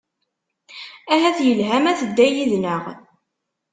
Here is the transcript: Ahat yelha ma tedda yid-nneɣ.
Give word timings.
Ahat 1.13 1.37
yelha 1.47 1.77
ma 1.83 1.93
tedda 1.99 2.25
yid-nneɣ. 2.33 2.83